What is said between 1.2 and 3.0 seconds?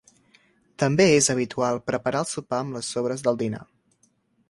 habitual preparar el sopar amb les